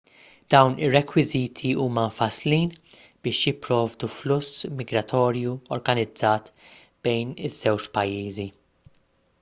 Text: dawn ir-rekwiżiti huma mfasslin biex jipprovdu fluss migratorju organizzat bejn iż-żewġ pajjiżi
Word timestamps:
dawn 0.51 0.75
ir-rekwiżiti 0.85 1.73
huma 1.81 2.05
mfasslin 2.13 2.71
biex 3.27 3.43
jipprovdu 3.49 4.09
fluss 4.15 4.57
migratorju 4.81 5.55
organizzat 5.79 6.51
bejn 7.09 7.37
iż-żewġ 7.51 7.89
pajjiżi 7.99 8.51